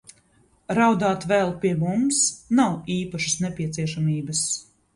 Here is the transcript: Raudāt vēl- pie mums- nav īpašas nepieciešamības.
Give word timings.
Raudāt 0.77 1.27
vēl- 1.31 1.51
pie 1.65 1.75
mums- 1.83 2.23
nav 2.61 2.91
īpašas 2.99 3.39
nepieciešamības. 3.47 4.45